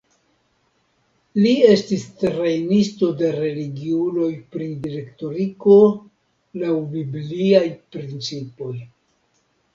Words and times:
Li 1.41 1.51
estis 1.73 2.05
trejnisto 2.21 3.09
de 3.19 3.29
religiuloj 3.35 4.31
pri 4.57 4.71
direktoriko 4.87 5.77
laŭ 6.65 6.75
bibliaj 6.97 7.65
principoj. 7.99 8.75